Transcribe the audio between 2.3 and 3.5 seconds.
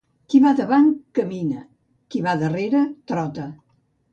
darrere, trota.